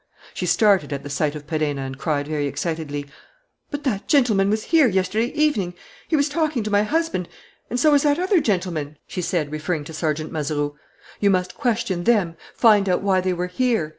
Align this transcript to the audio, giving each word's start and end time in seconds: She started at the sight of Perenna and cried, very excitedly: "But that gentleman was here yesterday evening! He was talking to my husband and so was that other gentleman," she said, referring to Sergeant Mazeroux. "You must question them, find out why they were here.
She 0.33 0.47
started 0.47 0.91
at 0.93 1.03
the 1.03 1.11
sight 1.11 1.35
of 1.35 1.45
Perenna 1.45 1.81
and 1.83 1.95
cried, 1.95 2.27
very 2.27 2.47
excitedly: 2.47 3.05
"But 3.69 3.83
that 3.83 4.07
gentleman 4.07 4.49
was 4.49 4.63
here 4.63 4.87
yesterday 4.87 5.27
evening! 5.33 5.75
He 6.07 6.15
was 6.15 6.27
talking 6.27 6.63
to 6.63 6.71
my 6.71 6.81
husband 6.81 7.29
and 7.69 7.79
so 7.79 7.91
was 7.91 8.01
that 8.01 8.17
other 8.17 8.39
gentleman," 8.41 8.97
she 9.05 9.21
said, 9.21 9.51
referring 9.51 9.83
to 9.83 9.93
Sergeant 9.93 10.31
Mazeroux. 10.31 10.75
"You 11.19 11.29
must 11.29 11.53
question 11.53 12.05
them, 12.05 12.35
find 12.55 12.89
out 12.89 13.03
why 13.03 13.21
they 13.21 13.33
were 13.33 13.45
here. 13.45 13.89